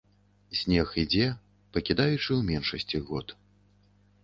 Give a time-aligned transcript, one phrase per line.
[0.59, 1.27] Снег ідзе,
[1.77, 3.37] пакідаючы ў меншасці год.